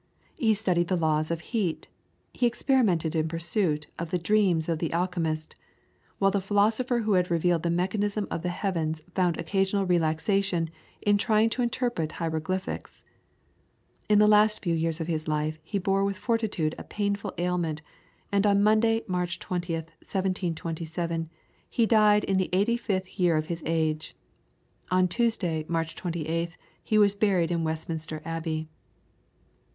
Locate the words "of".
1.29-1.41, 3.99-4.09, 4.67-4.79, 8.31-8.41, 14.99-15.05, 23.37-23.45